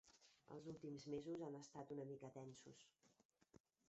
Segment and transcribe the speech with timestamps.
[0.53, 2.81] Els últims mesos han estat una mica tensos.